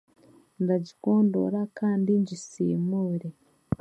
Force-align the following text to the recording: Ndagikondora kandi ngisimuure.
Ndagikondora 0.63 1.59
kandi 1.77 2.11
ngisimuure. 2.21 3.27